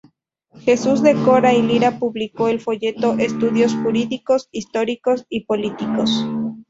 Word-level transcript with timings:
Jesús 0.55 1.03
de 1.03 1.13
Cora 1.13 1.53
y 1.53 1.61
Lira 1.61 1.99
publicó 1.99 2.47
el 2.47 2.59
folleto 2.59 3.13
"Estudios 3.19 3.75
jurídicos, 3.83 4.49
históricos 4.51 5.27
y 5.29 5.41
políticos. 5.45 6.25